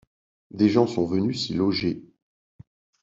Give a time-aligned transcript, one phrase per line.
[0.49, 2.01] Des gens sont venus s'y logés.